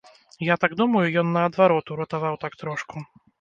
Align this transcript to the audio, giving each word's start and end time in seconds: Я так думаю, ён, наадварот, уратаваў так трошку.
Я 0.45 0.55
так 0.63 0.71
думаю, 0.79 1.03
ён, 1.23 1.29
наадварот, 1.35 1.93
уратаваў 1.97 2.41
так 2.47 2.59
трошку. 2.65 3.07